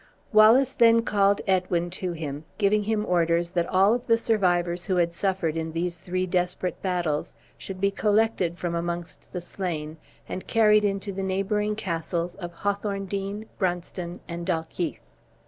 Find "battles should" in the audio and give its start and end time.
6.81-7.79